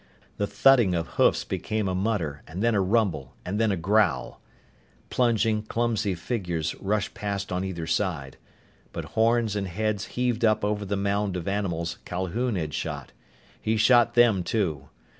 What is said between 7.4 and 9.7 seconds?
on either side. But horns and